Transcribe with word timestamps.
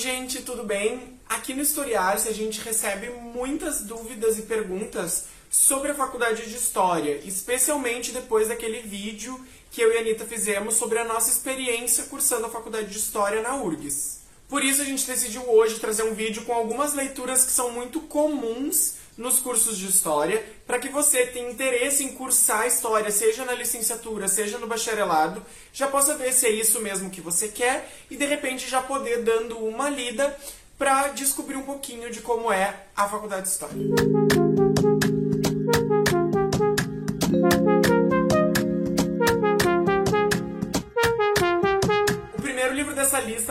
gente, 0.00 0.40
tudo 0.40 0.64
bem? 0.64 1.20
Aqui 1.28 1.52
no 1.52 1.60
Historiar 1.60 2.16
a 2.16 2.32
gente 2.32 2.58
recebe 2.62 3.10
muitas 3.10 3.82
dúvidas 3.82 4.38
e 4.38 4.42
perguntas 4.42 5.26
sobre 5.50 5.90
a 5.90 5.94
faculdade 5.94 6.48
de 6.48 6.56
História, 6.56 7.20
especialmente 7.22 8.10
depois 8.10 8.48
daquele 8.48 8.80
vídeo 8.80 9.38
que 9.70 9.82
eu 9.82 9.92
e 9.92 9.98
a 9.98 10.00
Anitta 10.00 10.24
fizemos 10.24 10.76
sobre 10.76 10.98
a 10.98 11.04
nossa 11.04 11.30
experiência 11.30 12.04
cursando 12.04 12.46
a 12.46 12.48
faculdade 12.48 12.88
de 12.88 12.96
História 12.96 13.42
na 13.42 13.56
URGS. 13.56 14.20
Por 14.48 14.64
isso 14.64 14.80
a 14.80 14.86
gente 14.86 15.06
decidiu 15.06 15.42
hoje 15.50 15.78
trazer 15.78 16.04
um 16.04 16.14
vídeo 16.14 16.46
com 16.46 16.54
algumas 16.54 16.94
leituras 16.94 17.44
que 17.44 17.52
são 17.52 17.70
muito 17.70 18.00
comuns 18.00 18.94
nos 19.16 19.38
cursos 19.38 19.76
de 19.76 19.86
História, 19.86 20.44
para 20.66 20.78
que 20.78 20.88
você 20.88 21.26
tenha 21.26 21.50
interesse 21.50 22.04
em 22.04 22.12
cursar 22.12 22.66
História, 22.66 23.10
seja 23.10 23.44
na 23.44 23.52
licenciatura, 23.52 24.28
seja 24.28 24.58
no 24.58 24.66
bacharelado, 24.66 25.44
já 25.72 25.88
possa 25.88 26.16
ver 26.16 26.32
se 26.32 26.46
é 26.46 26.50
isso 26.50 26.80
mesmo 26.80 27.10
que 27.10 27.20
você 27.20 27.48
quer 27.48 27.88
e 28.10 28.16
de 28.16 28.24
repente 28.24 28.68
já 28.68 28.80
poder 28.80 29.22
dando 29.22 29.58
uma 29.58 29.90
lida 29.90 30.36
para 30.78 31.08
descobrir 31.08 31.56
um 31.56 31.62
pouquinho 31.62 32.10
de 32.10 32.20
como 32.20 32.50
é 32.50 32.86
a 32.96 33.06
Faculdade 33.06 33.42
de 33.42 33.48
História. 33.48 34.69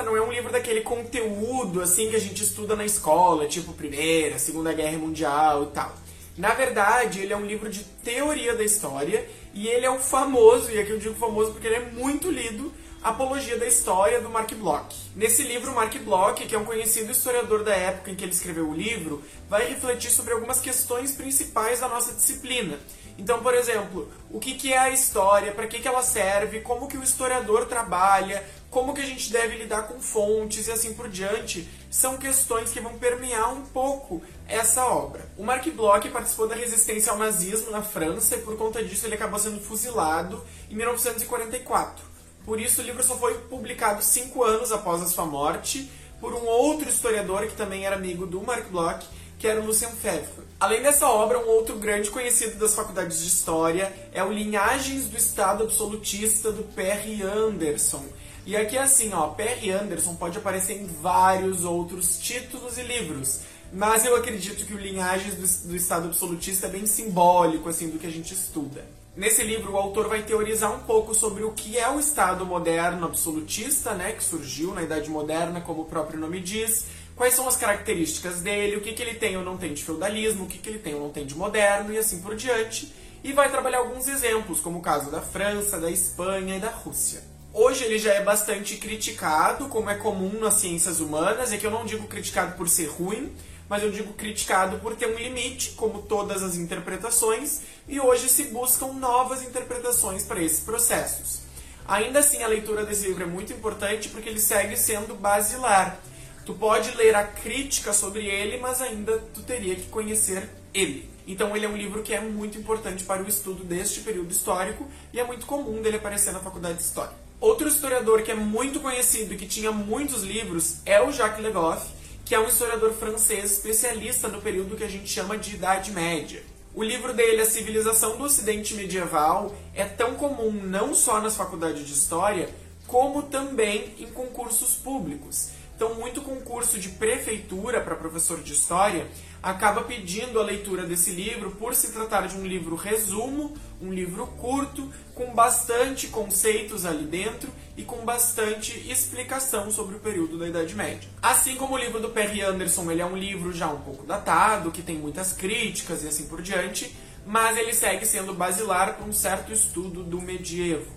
Não 0.04 0.16
é 0.16 0.22
um 0.22 0.32
livro 0.32 0.52
daquele 0.52 0.82
conteúdo 0.82 1.82
assim 1.82 2.10
que 2.10 2.16
a 2.16 2.20
gente 2.20 2.44
estuda 2.44 2.76
na 2.76 2.86
escola, 2.86 3.48
tipo 3.48 3.74
Primeira, 3.74 4.40
Segunda 4.40 4.74
Guerra 4.74 4.98
Mundial 4.98 5.64
e 5.64 5.68
tal. 5.68 5.94
Na 6.38 6.54
verdade, 6.54 7.20
ele 7.20 7.34
é 7.34 7.38
um 7.38 7.46
livro 7.46 7.70
de 7.70 7.84
teoria 7.84 8.56
da 8.56 8.64
história 8.64 9.28
e 9.54 9.68
ele 9.68 9.86
é 9.86 9.90
o 9.90 10.00
famoso, 10.00 10.72
e 10.72 10.80
aqui 10.80 10.92
eu 10.92 11.00
digo 11.00 11.16
famoso 11.16 11.52
porque 11.52 11.68
ele 11.68 11.76
é 11.76 11.86
muito 11.92 12.32
lido, 12.32 12.72
Apologia 13.02 13.58
da 13.58 13.66
História 13.66 14.20
do 14.20 14.30
Mark 14.30 14.54
Bloch. 14.56 14.94
Nesse 15.16 15.44
livro, 15.44 15.74
Mark 15.74 15.96
Bloch, 16.00 16.46
que 16.46 16.54
é 16.54 16.60
um 16.60 16.66
conhecido 16.66 17.10
historiador 17.10 17.64
da 17.64 17.74
época 17.74 18.12
em 18.12 18.16
que 18.16 18.26
ele 18.26 18.34
escreveu 18.34 18.68
o 18.68 18.76
livro, 18.76 19.24
vai 19.50 19.70
refletir 19.70 20.12
sobre 20.12 20.34
algumas 20.34 20.60
questões 20.60 21.14
principais 21.14 21.80
da 21.80 21.88
nossa 21.88 22.14
disciplina. 22.14 22.78
Então, 23.18 23.42
por 23.42 23.54
exemplo, 23.54 24.12
o 24.30 24.38
que, 24.38 24.54
que 24.54 24.74
é 24.74 24.78
a 24.78 24.90
história, 24.90 25.54
para 25.54 25.68
que, 25.68 25.80
que 25.80 25.88
ela 25.88 26.02
serve, 26.02 26.60
como 26.60 26.90
que 26.90 26.98
o 26.98 27.04
historiador 27.04 27.68
trabalha, 27.68 28.46
como 28.70 28.94
que 28.94 29.02
a 29.02 29.06
gente 29.06 29.32
deve 29.32 29.58
lidar 29.58 29.84
com 29.84 30.00
fontes 30.00 30.68
e 30.68 30.72
assim 30.72 30.94
por 30.94 31.10
diante, 31.10 31.68
são 31.90 32.18
questões 32.18 32.72
que 32.72 32.80
vão 32.80 33.00
permear 33.00 33.52
um 33.54 33.64
pouco 33.64 34.22
essa 34.48 34.86
obra. 34.86 35.28
O 35.38 35.44
Mark 35.44 35.68
Bloch 35.70 36.08
participou 36.10 36.48
da 36.48 36.56
resistência 36.56 37.12
ao 37.12 37.18
nazismo 37.18 37.72
na 37.72 37.82
França 37.82 38.36
e 38.36 38.42
por 38.42 38.56
conta 38.58 38.84
disso 38.84 39.06
ele 39.06 39.16
acabou 39.16 39.40
sendo 39.40 39.60
fuzilado 39.60 40.44
em 40.70 40.76
1944. 40.76 42.06
Por 42.46 42.60
isso 42.60 42.82
o 42.82 42.84
livro 42.84 43.04
só 43.04 43.18
foi 43.18 43.36
publicado 43.42 44.04
cinco 44.04 44.44
anos 44.44 44.72
após 44.72 45.02
a 45.02 45.08
sua 45.08 45.26
morte 45.26 45.90
por 46.20 46.34
um 46.34 46.46
outro 46.46 46.90
historiador 46.90 47.48
que 47.48 47.56
também 47.56 47.86
era 47.86 47.96
amigo 47.96 48.26
do 48.26 48.42
Mark 48.42 48.68
Bloch, 48.70 49.06
que 49.38 49.48
era 49.48 49.62
o 49.62 49.66
Lucien 49.66 49.92
Febvre. 49.92 50.46
Além 50.60 50.82
dessa 50.82 51.08
obra, 51.08 51.40
um 51.40 51.48
outro 51.48 51.78
grande 51.78 52.10
conhecido 52.10 52.60
das 52.60 52.76
faculdades 52.76 53.22
de 53.22 53.28
História 53.28 53.94
é 54.12 54.22
o 54.22 54.32
Linhagens 54.32 55.06
do 55.06 55.16
Estado 55.16 55.64
Absolutista 55.64 56.52
do 56.52 56.64
Perry 56.64 57.24
Anderson, 57.24 58.04
e 58.50 58.58
aqui 58.58 58.76
é 58.76 58.82
assim, 58.82 59.14
ó, 59.14 59.28
Perry 59.28 59.70
Anderson 59.70 60.16
pode 60.16 60.36
aparecer 60.36 60.82
em 60.82 60.88
vários 60.88 61.64
outros 61.64 62.18
títulos 62.18 62.80
e 62.80 62.82
livros, 62.82 63.42
mas 63.72 64.04
eu 64.06 64.16
acredito 64.16 64.66
que 64.66 64.74
o 64.74 64.80
Linhagens 64.80 65.36
do, 65.36 65.70
do 65.70 65.76
Estado 65.76 66.08
Absolutista 66.08 66.66
é 66.66 66.70
bem 66.72 66.88
simbólico, 66.88 67.70
assim, 67.70 67.92
do 67.92 68.00
que 68.00 68.08
a 68.08 68.12
gente 68.12 68.34
estuda. 68.34 68.84
Nesse 69.16 69.44
livro, 69.44 69.74
o 69.74 69.78
autor 69.78 70.10
vai 70.10 70.24
teorizar 70.24 70.76
um 70.76 70.80
pouco 70.80 71.14
sobre 71.14 71.44
o 71.44 71.52
que 71.52 71.78
é 71.78 71.88
o 71.92 72.00
Estado 72.00 72.44
moderno 72.44 73.06
absolutista, 73.06 73.94
né, 73.94 74.14
que 74.14 74.24
surgiu 74.24 74.74
na 74.74 74.82
Idade 74.82 75.12
Moderna, 75.12 75.62
como 75.62 75.84
o 75.84 75.86
próprio 75.86 76.20
nome 76.20 76.42
diz, 76.42 76.86
quais 77.16 77.36
são 77.36 77.48
as 77.48 77.56
características 77.56 78.42
dele, 78.42 78.78
o 78.78 78.82
que, 78.82 78.94
que 78.94 79.04
ele 79.04 79.14
tem 79.14 79.38
ou 79.38 79.44
não 79.44 79.58
tem 79.58 79.76
de 79.76 79.84
feudalismo, 79.84 80.46
o 80.46 80.48
que, 80.48 80.58
que 80.58 80.70
ele 80.70 80.80
tem 80.80 80.96
ou 80.96 81.02
não 81.02 81.12
tem 81.12 81.24
de 81.24 81.36
moderno, 81.36 81.94
e 81.94 82.00
assim 82.00 82.20
por 82.20 82.36
diante, 82.36 82.92
e 83.24 83.32
vai 83.32 83.52
trabalhar 83.52 83.78
alguns 83.78 84.08
exemplos, 84.08 84.60
como 84.60 84.80
o 84.80 84.82
caso 84.82 85.12
da 85.12 85.22
França, 85.22 85.80
da 85.80 85.92
Espanha 85.92 86.58
e 86.58 86.60
da 86.60 86.72
Rússia. 86.72 87.22
Hoje 87.62 87.84
ele 87.84 88.00
já 88.00 88.14
é 88.14 88.24
bastante 88.24 88.78
criticado, 88.78 89.68
como 89.68 89.90
é 89.90 89.96
comum 89.96 90.40
nas 90.40 90.54
ciências 90.54 91.02
humanas, 91.02 91.52
é 91.52 91.58
que 91.58 91.68
eu 91.68 91.70
não 91.70 91.86
digo 91.86 92.08
criticado 92.08 92.56
por 92.56 92.70
ser 92.70 92.86
ruim, 92.86 93.36
mas 93.68 93.84
eu 93.84 93.92
digo 93.92 94.14
criticado 94.14 94.80
por 94.80 94.96
ter 94.96 95.08
um 95.08 95.20
limite, 95.20 95.72
como 95.72 96.02
todas 96.04 96.42
as 96.42 96.56
interpretações, 96.56 97.60
e 97.86 98.00
hoje 98.00 98.30
se 98.30 98.46
buscam 98.46 98.94
novas 98.94 99.44
interpretações 99.44 100.24
para 100.24 100.42
esses 100.42 100.62
processos. 100.62 101.42
Ainda 101.86 102.20
assim, 102.20 102.42
a 102.44 102.48
leitura 102.48 102.86
desse 102.86 103.06
livro 103.06 103.24
é 103.24 103.28
muito 103.28 103.52
importante 103.52 104.08
porque 104.08 104.30
ele 104.30 104.40
segue 104.40 104.78
sendo 104.78 105.14
basilar. 105.14 106.00
Tu 106.46 106.54
pode 106.54 106.96
ler 106.96 107.14
a 107.14 107.28
crítica 107.28 107.92
sobre 107.92 108.26
ele, 108.26 108.58
mas 108.58 108.82
ainda 108.82 109.20
tu 109.34 109.42
teria 109.42 109.76
que 109.76 109.88
conhecer 109.88 110.50
ele. 110.74 111.12
Então 111.28 111.54
ele 111.58 111.66
é 111.66 111.70
um 111.70 111.76
livro 111.76 112.04
que 112.04 112.14
é 112.14 112.22
muito 112.22 112.58
importante 112.58 113.04
para 113.04 113.22
o 113.22 113.28
estudo 113.28 113.66
deste 113.66 114.00
período 114.00 114.32
histórico 114.32 114.88
e 115.12 115.20
é 115.20 115.26
muito 115.26 115.46
comum 115.46 115.82
dele 115.82 115.98
aparecer 115.98 116.32
na 116.32 116.40
faculdade 116.40 116.78
de 116.78 116.84
História. 116.84 117.29
Outro 117.42 117.70
historiador 117.70 118.22
que 118.22 118.32
é 118.32 118.36
muito 118.36 118.82
conhecido 118.82 119.34
e 119.34 119.38
que 119.38 119.46
tinha 119.46 119.72
muitos 119.72 120.24
livros 120.24 120.80
é 120.86 121.02
o 121.02 121.10
Jacques 121.10 121.42
Le 121.42 121.52
Goff, 121.52 121.88
que 122.26 122.36
é 122.36 122.40
um 122.40 122.50
historiador 122.50 122.92
francês 122.92 123.54
especialista 123.54 124.28
no 124.28 124.42
período 124.42 124.76
que 124.76 124.84
a 124.84 124.90
gente 124.90 125.08
chama 125.08 125.38
de 125.38 125.56
Idade 125.56 125.92
Média. 125.94 126.44
O 126.76 126.84
livro 126.84 127.14
dele, 127.14 127.42
A 127.42 127.46
Civilização 127.46 128.18
do 128.18 128.26
Ocidente 128.26 128.74
Medieval, 128.74 129.56
é 129.74 129.86
tão 129.86 130.16
comum 130.16 130.52
não 130.52 130.94
só 130.94 131.22
nas 131.22 131.38
faculdades 131.38 131.88
de 131.88 131.94
História, 131.94 132.50
como 132.86 133.24
também 133.24 133.96
em 133.98 134.08
concursos 134.08 134.76
públicos. 134.76 135.52
Então, 135.78 135.96
muito 135.96 136.22
concurso 136.22 136.78
de 136.78 136.90
prefeitura 136.90 137.80
para 137.80 137.96
professor 137.96 138.42
de 138.42 138.52
história 138.52 139.08
acaba 139.42 139.82
pedindo 139.82 140.40
a 140.40 140.44
leitura 140.44 140.86
desse 140.86 141.12
livro 141.12 141.52
por 141.52 141.74
se 141.74 141.92
tratar 141.92 142.28
de 142.28 142.36
um 142.36 142.46
livro 142.46 142.76
resumo, 142.76 143.54
um 143.82 143.92
livro 143.92 144.28
curto, 144.28 144.92
com 145.16 145.34
bastante 145.34 146.08
conceitos 146.08 146.86
ali 146.86 147.06
dentro 147.06 147.50
e 147.78 147.84
com 147.84 148.04
bastante 148.06 148.72
explicação 148.90 149.72
sobre 149.72 149.96
o 149.96 150.00
período 150.00 150.38
da 150.38 150.48
Idade 150.48 150.76
Média. 150.76 151.10
Assim 151.22 151.56
como 151.56 151.76
o 151.76 151.78
livro 151.78 152.00
do 152.00 152.10
Perry 152.10 152.42
Anderson, 152.42 152.92
ele 152.92 153.02
é 153.02 153.06
um 153.06 153.18
livro 153.18 153.54
já 153.54 153.70
um 153.70 153.80
pouco 153.82 154.06
datado, 154.06 154.72
que 154.72 154.82
tem 154.82 154.98
muitas 154.98 155.34
críticas 155.34 156.04
e 156.04 156.08
assim 156.08 156.28
por 156.28 156.42
diante, 156.42 156.94
mas 157.26 157.58
ele 157.58 157.74
segue 157.74 158.06
sendo 158.06 158.34
basilar 158.34 158.96
para 158.96 159.06
um 159.06 159.14
certo 159.14 159.54
estudo 159.54 160.04
do 160.04 160.22
medievo. 160.22 160.92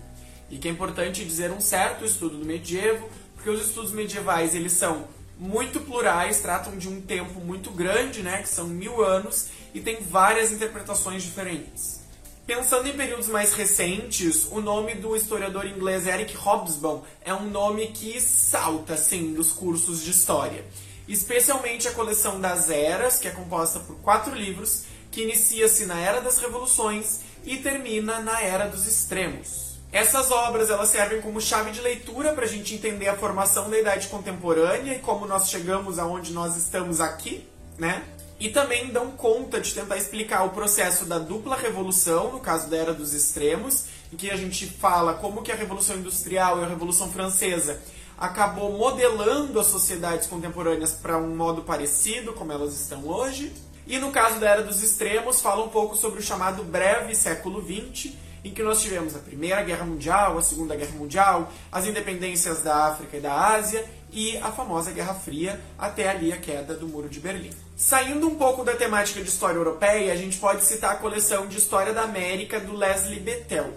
E 0.49 0.57
que 0.57 0.67
é 0.67 0.71
importante 0.71 1.23
dizer 1.23 1.51
um 1.51 1.61
certo 1.61 2.05
estudo 2.05 2.37
do 2.37 2.45
medievo, 2.45 3.09
porque 3.35 3.49
os 3.49 3.65
estudos 3.65 3.91
medievais 3.91 4.53
eles 4.53 4.73
são 4.73 5.07
muito 5.37 5.79
plurais, 5.81 6.39
tratam 6.39 6.77
de 6.77 6.87
um 6.87 7.01
tempo 7.01 7.39
muito 7.39 7.71
grande, 7.71 8.21
né, 8.21 8.41
que 8.41 8.49
são 8.49 8.67
mil 8.67 9.03
anos, 9.03 9.47
e 9.73 9.81
tem 9.81 10.01
várias 10.01 10.51
interpretações 10.51 11.23
diferentes. 11.23 12.01
Pensando 12.45 12.87
em 12.87 12.93
períodos 12.93 13.29
mais 13.29 13.53
recentes, 13.53 14.45
o 14.51 14.59
nome 14.59 14.95
do 14.95 15.15
historiador 15.15 15.65
inglês 15.65 16.05
Eric 16.05 16.35
Hobsbawm 16.35 17.01
é 17.23 17.33
um 17.33 17.49
nome 17.49 17.87
que 17.87 18.19
salta, 18.19 18.95
assim, 18.95 19.33
dos 19.33 19.51
cursos 19.51 20.03
de 20.03 20.11
história. 20.11 20.65
Especialmente 21.07 21.87
a 21.87 21.93
coleção 21.93 22.41
das 22.41 22.69
Eras, 22.69 23.17
que 23.17 23.29
é 23.29 23.31
composta 23.31 23.79
por 23.79 23.95
quatro 23.97 24.35
livros, 24.35 24.83
que 25.09 25.23
inicia-se 25.23 25.85
na 25.85 25.99
Era 25.99 26.19
das 26.19 26.37
Revoluções 26.37 27.21
e 27.45 27.57
termina 27.57 28.19
na 28.19 28.41
Era 28.41 28.67
dos 28.67 28.87
Extremos. 28.87 29.72
Essas 29.93 30.31
obras 30.31 30.71
elas 30.71 30.89
servem 30.89 31.21
como 31.21 31.39
chave 31.39 31.69
de 31.69 31.79
leitura 31.79 32.33
para 32.33 32.45
a 32.45 32.47
gente 32.47 32.73
entender 32.73 33.07
a 33.07 33.15
formação 33.15 33.69
da 33.69 33.77
idade 33.77 34.07
contemporânea 34.07 34.95
e 34.95 34.99
como 34.99 35.27
nós 35.27 35.51
chegamos 35.51 35.99
aonde 35.99 36.33
nós 36.33 36.57
estamos 36.57 36.99
aqui, 36.99 37.47
né? 37.77 38.03
E 38.39 38.49
também 38.49 38.87
dão 38.87 39.11
conta 39.11 39.61
de 39.61 39.71
tentar 39.71 39.95
explicar 39.95 40.45
o 40.45 40.49
processo 40.49 41.05
da 41.05 41.19
dupla 41.19 41.55
revolução, 41.55 42.31
no 42.31 42.39
caso 42.39 42.71
da 42.71 42.75
Era 42.75 42.91
dos 42.91 43.13
Extremos, 43.13 43.85
em 44.11 44.15
que 44.17 44.31
a 44.31 44.35
gente 44.35 44.65
fala 44.65 45.13
como 45.13 45.43
que 45.43 45.51
a 45.51 45.55
Revolução 45.55 45.95
Industrial 45.95 46.59
e 46.59 46.63
a 46.63 46.67
Revolução 46.67 47.11
Francesa 47.11 47.79
acabou 48.17 48.71
modelando 48.75 49.59
as 49.59 49.67
sociedades 49.67 50.27
contemporâneas 50.27 50.93
para 50.93 51.19
um 51.19 51.35
modo 51.35 51.61
parecido 51.61 52.33
como 52.33 52.51
elas 52.51 52.73
estão 52.73 53.07
hoje. 53.07 53.53
E 53.85 53.99
no 53.99 54.11
caso 54.11 54.39
da 54.39 54.49
Era 54.49 54.63
dos 54.63 54.81
Extremos, 54.81 55.39
fala 55.39 55.63
um 55.63 55.69
pouco 55.69 55.95
sobre 55.95 56.19
o 56.19 56.23
chamado 56.23 56.63
breve 56.63 57.13
século 57.13 57.61
XX, 57.61 58.22
em 58.43 58.51
que 58.51 58.61
nós 58.61 58.81
tivemos 58.81 59.15
a 59.15 59.19
Primeira 59.19 59.63
Guerra 59.63 59.85
Mundial, 59.85 60.37
a 60.37 60.41
Segunda 60.41 60.75
Guerra 60.75 60.95
Mundial, 60.95 61.51
as 61.71 61.87
independências 61.87 62.61
da 62.61 62.87
África 62.87 63.17
e 63.17 63.21
da 63.21 63.33
Ásia 63.33 63.85
e 64.11 64.37
a 64.37 64.51
famosa 64.51 64.91
Guerra 64.91 65.13
Fria, 65.13 65.59
até 65.77 66.09
ali 66.09 66.31
a 66.31 66.37
queda 66.37 66.75
do 66.75 66.87
Muro 66.87 67.09
de 67.09 67.19
Berlim. 67.19 67.51
Saindo 67.75 68.27
um 68.27 68.35
pouco 68.35 68.63
da 68.63 68.75
temática 68.75 69.21
de 69.21 69.29
história 69.29 69.57
europeia, 69.57 70.13
a 70.13 70.15
gente 70.15 70.37
pode 70.37 70.63
citar 70.63 70.91
a 70.91 70.97
coleção 70.97 71.47
de 71.47 71.57
História 71.57 71.93
da 71.93 72.03
América 72.03 72.59
do 72.59 72.75
Leslie 72.75 73.19
Bethel. 73.19 73.73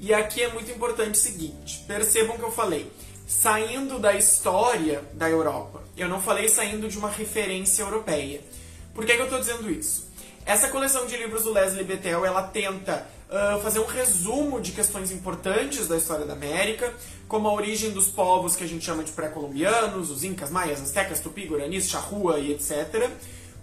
E 0.00 0.12
aqui 0.12 0.42
é 0.42 0.52
muito 0.52 0.70
importante 0.70 1.14
o 1.14 1.18
seguinte: 1.18 1.84
percebam 1.86 2.36
que 2.36 2.44
eu 2.44 2.52
falei 2.52 2.90
saindo 3.26 3.98
da 3.98 4.14
história 4.14 5.04
da 5.12 5.28
Europa. 5.28 5.82
Eu 5.96 6.08
não 6.08 6.20
falei 6.20 6.48
saindo 6.48 6.88
de 6.88 6.96
uma 6.96 7.10
referência 7.10 7.82
europeia. 7.82 8.40
Por 8.94 9.04
que, 9.04 9.14
que 9.14 9.20
eu 9.20 9.26
estou 9.26 9.38
dizendo 9.38 9.70
isso? 9.70 10.08
Essa 10.46 10.68
coleção 10.68 11.06
de 11.06 11.14
livros 11.14 11.44
do 11.44 11.52
Leslie 11.52 11.84
Bethel, 11.84 12.24
ela 12.24 12.42
tenta 12.42 13.06
fazer 13.62 13.80
um 13.80 13.86
resumo 13.86 14.60
de 14.60 14.72
questões 14.72 15.10
importantes 15.10 15.86
da 15.86 15.96
história 15.96 16.24
da 16.24 16.32
América, 16.32 16.92
como 17.26 17.46
a 17.48 17.52
origem 17.52 17.90
dos 17.90 18.08
povos 18.08 18.56
que 18.56 18.64
a 18.64 18.66
gente 18.66 18.84
chama 18.84 19.04
de 19.04 19.12
pré-colombianos, 19.12 20.10
os 20.10 20.24
incas, 20.24 20.50
maias, 20.50 20.80
astecas, 20.80 21.20
tupi, 21.20 21.46
guaranis, 21.46 21.88
charrua 21.88 22.38
e 22.38 22.52
etc. 22.52 23.10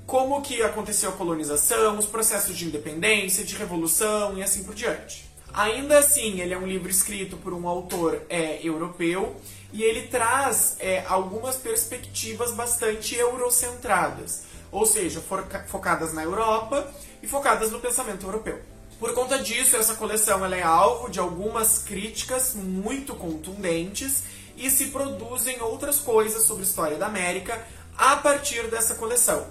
Como 0.05 0.41
que 0.41 0.61
aconteceu 0.61 1.09
a 1.09 1.13
colonização, 1.13 1.97
os 1.97 2.05
processos 2.05 2.55
de 2.55 2.65
independência, 2.65 3.43
de 3.43 3.55
revolução 3.55 4.37
e 4.37 4.43
assim 4.43 4.63
por 4.63 4.75
diante. 4.75 5.25
Ainda 5.51 5.99
assim, 5.99 6.41
ele 6.41 6.53
é 6.53 6.57
um 6.57 6.67
livro 6.67 6.89
escrito 6.89 7.37
por 7.37 7.53
um 7.53 7.67
autor 7.67 8.21
é, 8.29 8.59
europeu 8.61 9.35
e 9.71 9.83
ele 9.83 10.07
traz 10.07 10.75
é, 10.79 11.03
algumas 11.07 11.55
perspectivas 11.55 12.51
bastante 12.51 13.15
eurocentradas, 13.15 14.43
ou 14.69 14.85
seja, 14.85 15.21
focadas 15.67 16.13
na 16.13 16.23
Europa 16.23 16.93
e 17.23 17.27
focadas 17.27 17.71
no 17.71 17.79
pensamento 17.79 18.25
europeu. 18.25 18.74
Por 18.99 19.13
conta 19.13 19.37
disso, 19.39 19.75
essa 19.75 19.95
coleção 19.95 20.43
ela 20.43 20.55
é 20.55 20.63
alvo 20.63 21.09
de 21.09 21.19
algumas 21.19 21.79
críticas 21.79 22.55
muito 22.55 23.13
contundentes 23.13 24.23
e 24.57 24.69
se 24.69 24.85
produzem 24.87 25.61
outras 25.61 25.99
coisas 25.99 26.43
sobre 26.43 26.63
a 26.63 26.65
história 26.65 26.97
da 26.97 27.07
América 27.07 27.65
a 27.97 28.15
partir 28.15 28.67
dessa 28.67 28.95
coleção. 28.95 29.45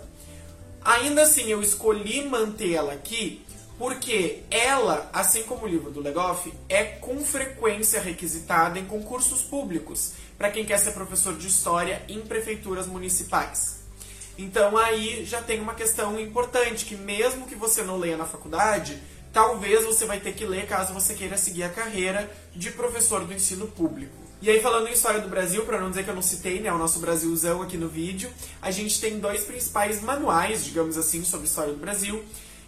Ainda 0.83 1.23
assim, 1.23 1.51
eu 1.51 1.63
escolhi 1.63 2.25
mantê-la 2.27 2.93
aqui 2.93 3.45
porque 3.79 4.43
ela, 4.51 5.11
assim 5.13 5.43
como 5.43 5.65
o 5.65 5.69
livro 5.69 5.91
do 5.91 6.01
Legoff, 6.01 6.53
é 6.69 6.85
com 6.85 7.25
frequência 7.25 8.01
requisitada 8.01 8.79
em 8.79 8.85
concursos 8.85 9.43
públicos 9.43 10.13
para 10.39 10.51
quem 10.51 10.65
quer 10.65 10.79
ser 10.79 10.93
professor 10.93 11.37
de 11.37 11.49
história 11.49 12.03
em 12.09 12.21
prefeituras 12.21 12.87
municipais. 12.87 13.81
Então 14.39 14.77
aí 14.77 15.25
já 15.25 15.41
tem 15.41 15.61
uma 15.61 15.75
questão 15.75 16.19
importante 16.19 16.85
que 16.85 16.97
mesmo 16.97 17.47
que 17.47 17.55
você 17.55 17.83
não 17.83 17.99
leia 17.99 18.17
na 18.17 18.27
faculdade, 18.27 19.01
talvez 19.35 19.85
você 19.85 20.07
vai 20.07 20.21
ter 20.21 20.33
que 20.33 20.47
ler 20.47 20.67
caso 20.67 20.95
você 20.95 21.13
queira 21.13 21.37
seguir 21.37 21.65
a 21.65 21.69
carreira 21.69 22.31
de 22.55 22.71
professor 22.71 23.25
do 23.25 23.35
ensino 23.35 23.67
público. 23.67 24.15
E 24.41 24.49
aí, 24.49 24.61
falando 24.61 24.89
em 24.89 24.93
história 24.93 25.21
do 25.21 25.29
Brasil, 25.29 25.65
para 25.65 25.81
não 25.81 25.91
dizer 25.91 26.05
que 26.05 26.11
eu 26.11 26.15
não 26.15 26.23
citei, 26.23 26.61
né, 26.61 26.73
o 26.73 26.79
nosso 26.79 27.01
Brasilzão 27.01 27.61
aqui 27.61 27.77
no 27.77 27.89
vídeo, 27.89 28.31
a 28.63 28.71
gente 28.71 29.01
tem 29.01 29.19
dois 29.19 29.43
principais 29.43 30.01
manuais, 30.03 30.65
digamos 30.65 30.97
assim, 30.97 31.25
sobre 31.25 31.47
história 31.47 31.73
do 31.73 31.81
Brasil, 31.81 32.23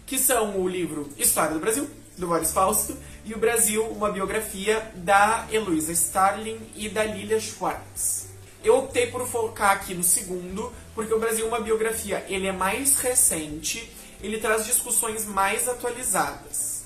que 0.05 0.19
são 0.19 0.59
o 0.59 0.67
livro 0.67 1.07
História 1.17 1.53
do 1.53 1.59
Brasil, 1.59 1.89
do 2.17 2.27
Boris 2.27 2.51
Fausto, 2.51 2.97
e 3.23 3.33
o 3.33 3.37
Brasil, 3.37 3.83
uma 3.85 4.11
biografia 4.11 4.91
da 4.95 5.47
Heloísa 5.51 5.91
Starling 5.93 6.59
e 6.75 6.89
da 6.89 7.03
Lilia 7.03 7.39
Schwartz. 7.39 8.27
Eu 8.63 8.77
optei 8.77 9.07
por 9.07 9.25
focar 9.27 9.71
aqui 9.71 9.93
no 9.93 10.03
segundo, 10.03 10.73
porque 10.95 11.13
o 11.13 11.19
Brasil, 11.19 11.47
uma 11.47 11.59
biografia, 11.59 12.25
ele 12.27 12.47
é 12.47 12.51
mais 12.51 12.97
recente, 12.97 13.89
ele 14.21 14.37
traz 14.37 14.65
discussões 14.65 15.25
mais 15.25 15.67
atualizadas. 15.67 16.85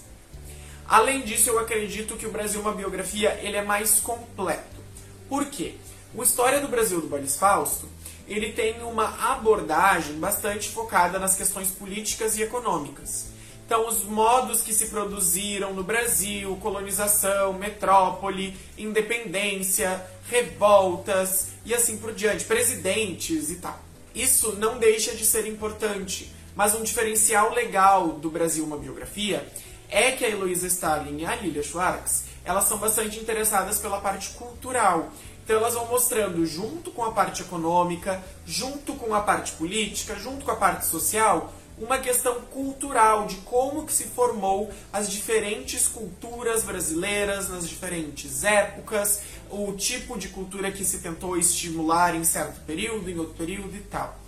Além 0.87 1.21
disso, 1.21 1.49
eu 1.49 1.59
acredito 1.59 2.17
que 2.17 2.25
o 2.25 2.31
Brasil, 2.31 2.59
uma 2.59 2.73
biografia, 2.73 3.39
ele 3.41 3.55
é 3.57 3.63
mais 3.63 3.99
completo. 3.99 4.81
Por 5.29 5.45
quê? 5.45 5.75
O 6.13 6.23
História 6.23 6.59
do 6.59 6.67
Brasil 6.67 6.99
do 6.99 7.07
Boris 7.07 7.37
Fausto 7.37 7.87
ele 8.27 8.53
tem 8.53 8.81
uma 8.83 9.31
abordagem 9.31 10.15
bastante 10.17 10.69
focada 10.69 11.19
nas 11.19 11.35
questões 11.35 11.69
políticas 11.69 12.37
e 12.37 12.43
econômicas. 12.43 13.25
Então, 13.65 13.87
os 13.87 14.03
modos 14.03 14.61
que 14.61 14.73
se 14.73 14.87
produziram 14.87 15.73
no 15.73 15.83
Brasil, 15.83 16.57
colonização, 16.61 17.53
metrópole, 17.53 18.55
independência, 18.77 20.05
revoltas 20.29 21.47
e 21.65 21.73
assim 21.73 21.97
por 21.97 22.13
diante, 22.13 22.45
presidentes 22.45 23.49
e 23.49 23.55
tal. 23.55 23.79
Isso 24.13 24.53
não 24.57 24.77
deixa 24.77 25.15
de 25.15 25.25
ser 25.25 25.47
importante, 25.47 26.33
mas 26.55 26.75
um 26.75 26.83
diferencial 26.83 27.53
legal 27.53 28.09
do 28.13 28.29
Brasil 28.29 28.63
uma 28.63 28.77
biografia 28.77 29.47
é 29.89 30.11
que 30.11 30.25
a 30.25 30.29
Heloísa 30.29 30.67
Stalin 30.67 31.17
e 31.17 31.25
a 31.25 31.35
Lilia 31.35 31.63
Schwartz, 31.63 32.23
elas 32.45 32.65
são 32.65 32.77
bastante 32.77 33.19
interessadas 33.19 33.77
pela 33.77 33.99
parte 33.99 34.29
cultural. 34.31 35.11
Então 35.43 35.57
elas 35.57 35.73
vão 35.73 35.87
mostrando, 35.87 36.45
junto 36.45 36.91
com 36.91 37.03
a 37.03 37.11
parte 37.11 37.41
econômica, 37.41 38.23
junto 38.45 38.93
com 38.93 39.13
a 39.13 39.21
parte 39.21 39.51
política, 39.53 40.15
junto 40.15 40.45
com 40.45 40.51
a 40.51 40.55
parte 40.55 40.85
social, 40.85 41.51
uma 41.77 41.97
questão 41.97 42.41
cultural 42.41 43.25
de 43.25 43.35
como 43.37 43.85
que 43.85 43.91
se 43.91 44.05
formou 44.05 44.71
as 44.93 45.09
diferentes 45.11 45.87
culturas 45.87 46.63
brasileiras 46.63 47.49
nas 47.49 47.67
diferentes 47.67 48.43
épocas, 48.43 49.21
o 49.49 49.73
tipo 49.73 50.17
de 50.17 50.29
cultura 50.29 50.71
que 50.71 50.85
se 50.85 50.99
tentou 50.99 51.35
estimular 51.35 52.15
em 52.15 52.23
certo 52.23 52.61
período, 52.65 53.09
em 53.09 53.17
outro 53.17 53.33
período 53.33 53.75
e 53.75 53.81
tal. 53.81 54.20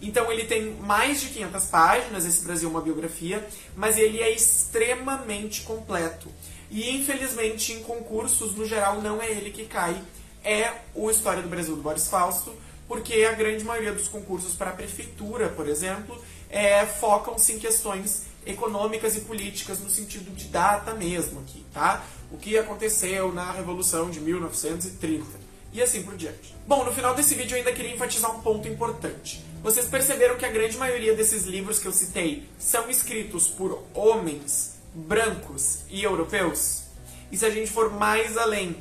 Então 0.00 0.30
ele 0.30 0.44
tem 0.44 0.74
mais 0.74 1.20
de 1.20 1.28
500 1.28 1.64
páginas, 1.66 2.24
esse 2.24 2.44
Brasil 2.44 2.68
é 2.68 2.70
uma 2.70 2.80
biografia, 2.80 3.46
mas 3.76 3.98
ele 3.98 4.20
é 4.20 4.30
extremamente 4.30 5.62
completo. 5.62 6.28
E 6.70 6.90
infelizmente 6.96 7.72
em 7.72 7.82
concursos, 7.82 8.54
no 8.54 8.66
geral, 8.66 9.00
não 9.00 9.20
é 9.20 9.30
ele 9.30 9.50
que 9.50 9.64
cai 9.64 10.00
é 10.44 10.72
o 10.94 11.10
História 11.10 11.42
do 11.42 11.48
Brasil 11.48 11.76
do 11.76 11.82
Boris 11.82 12.08
Fausto, 12.08 12.54
porque 12.86 13.24
a 13.24 13.32
grande 13.32 13.64
maioria 13.64 13.92
dos 13.92 14.08
concursos 14.08 14.54
para 14.54 14.70
a 14.70 14.72
prefeitura, 14.72 15.48
por 15.48 15.68
exemplo, 15.68 16.18
é, 16.48 16.86
focam-se 16.86 17.52
em 17.52 17.58
questões 17.58 18.22
econômicas 18.46 19.16
e 19.16 19.20
políticas 19.20 19.78
no 19.80 19.90
sentido 19.90 20.34
de 20.34 20.46
data 20.46 20.94
mesmo 20.94 21.40
aqui, 21.40 21.64
tá? 21.72 22.02
O 22.32 22.38
que 22.38 22.56
aconteceu 22.56 23.32
na 23.32 23.52
Revolução 23.52 24.10
de 24.10 24.20
1930 24.20 25.26
e 25.72 25.82
assim 25.82 26.02
por 26.02 26.16
diante. 26.16 26.54
Bom, 26.66 26.82
no 26.82 26.92
final 26.92 27.14
desse 27.14 27.34
vídeo 27.34 27.54
eu 27.54 27.58
ainda 27.58 27.72
queria 27.72 27.92
enfatizar 27.92 28.34
um 28.34 28.40
ponto 28.40 28.66
importante. 28.66 29.44
Vocês 29.62 29.86
perceberam 29.86 30.36
que 30.36 30.44
a 30.44 30.50
grande 30.50 30.76
maioria 30.76 31.14
desses 31.14 31.44
livros 31.44 31.78
que 31.78 31.86
eu 31.86 31.92
citei 31.92 32.48
são 32.58 32.88
escritos 32.88 33.48
por 33.48 33.84
homens 33.92 34.76
brancos 34.94 35.80
e 35.90 36.02
europeus? 36.04 36.82
E 37.30 37.36
se 37.36 37.44
a 37.44 37.50
gente 37.50 37.70
for 37.70 37.92
mais 37.92 38.36
além, 38.38 38.76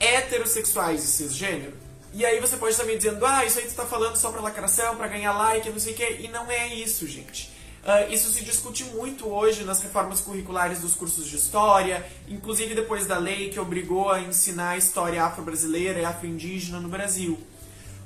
heterossexuais 0.00 1.04
e 1.04 1.06
cisgênero. 1.06 1.74
E 2.12 2.26
aí 2.26 2.40
você 2.40 2.56
pode 2.56 2.72
estar 2.72 2.84
me 2.84 2.96
dizendo, 2.96 3.24
ah, 3.24 3.44
isso 3.44 3.60
aí 3.60 3.66
tu 3.66 3.74
tá 3.74 3.86
falando 3.86 4.16
só 4.16 4.32
pra 4.32 4.40
lacração, 4.40 4.96
pra 4.96 5.06
ganhar 5.06 5.32
like, 5.32 5.70
não 5.70 5.78
sei 5.78 5.92
o 5.92 5.96
quê. 5.96 6.18
E 6.20 6.28
não 6.28 6.50
é 6.50 6.74
isso, 6.74 7.06
gente. 7.06 7.50
Uh, 7.82 8.12
isso 8.12 8.30
se 8.30 8.44
discute 8.44 8.84
muito 8.84 9.28
hoje 9.28 9.64
nas 9.64 9.80
reformas 9.80 10.20
curriculares 10.20 10.80
dos 10.80 10.94
cursos 10.94 11.26
de 11.26 11.36
história, 11.36 12.04
inclusive 12.28 12.74
depois 12.74 13.06
da 13.06 13.16
lei 13.16 13.48
que 13.48 13.58
obrigou 13.58 14.10
a 14.10 14.20
ensinar 14.20 14.70
a 14.70 14.76
história 14.76 15.22
afro-brasileira 15.22 16.00
e 16.00 16.04
afro-indígena 16.04 16.78
no 16.80 16.88
Brasil. 16.88 17.38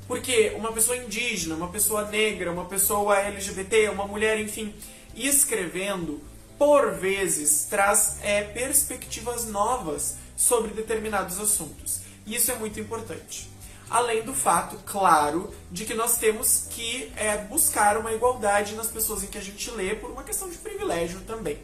Porque 0.07 0.53
uma 0.57 0.73
pessoa 0.73 0.97
indígena, 0.97 1.55
uma 1.55 1.69
pessoa 1.69 2.05
negra, 2.11 2.53
uma 2.53 2.67
pessoa 2.67 3.19
LGBT, 3.19 3.89
uma 3.89 4.07
mulher, 4.07 4.39
enfim, 4.39 4.75
escrevendo, 5.15 6.21
por 6.59 6.93
vezes, 6.93 7.67
traz 7.71 8.19
é, 8.23 8.43
perspectivas 8.43 9.47
novas 9.47 10.17
sobre 10.37 10.73
determinados 10.73 11.39
assuntos. 11.39 12.01
E 12.27 12.35
isso 12.37 12.51
é 12.51 12.55
muito 12.57 12.79
importante. 12.79 13.51
Além 13.89 14.23
do 14.23 14.35
fato, 14.35 14.77
claro, 14.87 15.55
de 15.71 15.85
que 15.85 15.95
nós 15.95 16.17
temos 16.19 16.67
que 16.71 17.13
é, 17.17 17.39
buscar 17.39 17.97
uma 17.97 18.13
igualdade 18.13 18.75
nas 18.75 18.89
pessoas 18.89 19.23
em 19.23 19.27
que 19.27 19.39
a 19.39 19.43
gente 19.43 19.71
lê 19.71 19.95
por 19.95 20.11
uma 20.11 20.23
questão 20.23 20.51
de 20.51 20.57
privilégio 20.57 21.21
também. 21.21 21.59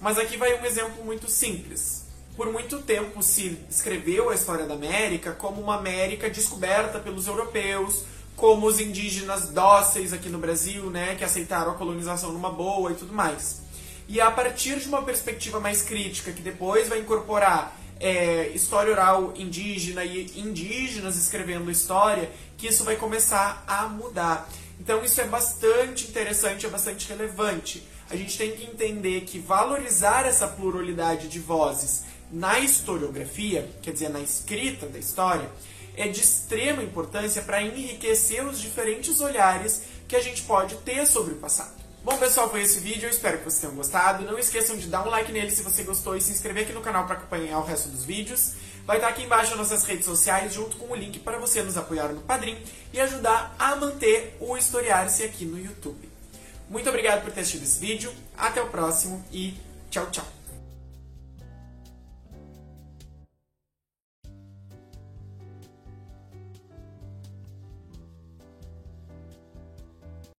Mas 0.00 0.18
aqui 0.18 0.36
vai 0.36 0.60
um 0.60 0.64
exemplo 0.64 1.04
muito 1.04 1.30
simples. 1.30 2.05
Por 2.36 2.52
muito 2.52 2.82
tempo 2.82 3.22
se 3.22 3.58
escreveu 3.70 4.28
a 4.28 4.34
história 4.34 4.66
da 4.66 4.74
América 4.74 5.32
como 5.32 5.60
uma 5.62 5.76
América 5.76 6.28
descoberta 6.28 6.98
pelos 6.98 7.26
europeus, 7.26 8.02
como 8.36 8.66
os 8.66 8.78
indígenas 8.78 9.48
dóceis 9.48 10.12
aqui 10.12 10.28
no 10.28 10.38
Brasil, 10.38 10.90
né, 10.90 11.14
que 11.14 11.24
aceitaram 11.24 11.72
a 11.72 11.74
colonização 11.76 12.32
numa 12.32 12.50
boa 12.50 12.92
e 12.92 12.94
tudo 12.94 13.14
mais. 13.14 13.62
E 14.06 14.20
a 14.20 14.30
partir 14.30 14.78
de 14.78 14.86
uma 14.86 15.02
perspectiva 15.02 15.58
mais 15.58 15.80
crítica, 15.80 16.30
que 16.30 16.42
depois 16.42 16.88
vai 16.90 16.98
incorporar 16.98 17.74
é, 17.98 18.48
história 18.54 18.92
oral 18.92 19.32
indígena 19.34 20.04
e 20.04 20.38
indígenas 20.38 21.16
escrevendo 21.16 21.70
história, 21.70 22.30
que 22.58 22.68
isso 22.68 22.84
vai 22.84 22.96
começar 22.96 23.64
a 23.66 23.88
mudar. 23.88 24.46
Então 24.78 25.02
isso 25.02 25.22
é 25.22 25.24
bastante 25.24 26.06
interessante, 26.06 26.66
é 26.66 26.68
bastante 26.68 27.08
relevante. 27.08 27.82
A 28.10 28.14
gente 28.14 28.36
tem 28.36 28.52
que 28.52 28.64
entender 28.64 29.22
que 29.22 29.38
valorizar 29.38 30.26
essa 30.26 30.46
pluralidade 30.46 31.28
de 31.28 31.40
vozes 31.40 32.04
na 32.30 32.58
historiografia, 32.58 33.68
quer 33.82 33.92
dizer, 33.92 34.08
na 34.08 34.20
escrita 34.20 34.86
da 34.86 34.98
história, 34.98 35.48
é 35.96 36.08
de 36.08 36.20
extrema 36.20 36.82
importância 36.82 37.42
para 37.42 37.62
enriquecer 37.62 38.46
os 38.46 38.60
diferentes 38.60 39.20
olhares 39.20 39.82
que 40.06 40.16
a 40.16 40.20
gente 40.20 40.42
pode 40.42 40.76
ter 40.76 41.06
sobre 41.06 41.34
o 41.34 41.36
passado. 41.36 41.74
Bom, 42.04 42.16
pessoal, 42.18 42.48
foi 42.48 42.62
esse 42.62 42.78
vídeo. 42.78 43.06
Eu 43.06 43.10
espero 43.10 43.38
que 43.38 43.44
vocês 43.44 43.62
tenham 43.62 43.74
gostado. 43.74 44.24
Não 44.24 44.38
esqueçam 44.38 44.76
de 44.76 44.86
dar 44.86 45.04
um 45.04 45.10
like 45.10 45.32
nele 45.32 45.50
se 45.50 45.62
você 45.62 45.82
gostou 45.82 46.16
e 46.16 46.20
se 46.20 46.30
inscrever 46.30 46.62
aqui 46.62 46.72
no 46.72 46.80
canal 46.80 47.04
para 47.04 47.16
acompanhar 47.16 47.58
o 47.58 47.64
resto 47.64 47.88
dos 47.88 48.04
vídeos. 48.04 48.52
Vai 48.84 48.98
estar 48.98 49.08
aqui 49.08 49.24
embaixo 49.24 49.52
as 49.52 49.58
nossas 49.58 49.82
redes 49.82 50.04
sociais, 50.04 50.54
junto 50.54 50.76
com 50.76 50.92
o 50.92 50.94
link 50.94 51.18
para 51.18 51.36
você 51.36 51.62
nos 51.62 51.76
apoiar 51.76 52.12
no 52.12 52.20
Padrim 52.20 52.56
e 52.92 53.00
ajudar 53.00 53.56
a 53.58 53.74
manter 53.74 54.36
o 54.38 54.56
Historiar-se 54.56 55.24
aqui 55.24 55.44
no 55.44 55.58
YouTube. 55.58 56.08
Muito 56.70 56.88
obrigado 56.88 57.24
por 57.24 57.32
ter 57.32 57.40
assistido 57.40 57.64
esse 57.64 57.80
vídeo. 57.80 58.12
Até 58.38 58.62
o 58.62 58.68
próximo 58.68 59.24
e 59.32 59.54
tchau, 59.90 60.06
tchau. 60.12 60.45